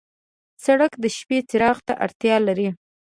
سړک 0.63 0.93
د 1.03 1.05
شپې 1.17 1.37
څراغ 1.49 1.77
ته 1.87 1.93
اړتیا 2.05 2.35
لري. 2.47 2.69